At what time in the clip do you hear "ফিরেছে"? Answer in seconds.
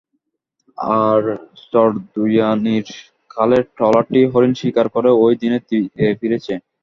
6.19-6.53